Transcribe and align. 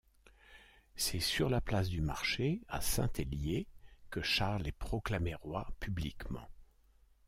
C'est 0.95 1.19
sur 1.19 1.47
la 1.51 1.61
place 1.61 1.87
du 1.87 2.01
Marché, 2.01 2.63
à 2.67 2.81
Saint-Hélier, 2.81 3.67
que 4.09 4.23
Charles 4.23 4.65
est 4.67 4.71
proclamé 4.71 5.35
roi 5.35 5.69
publiquement. 5.79 6.47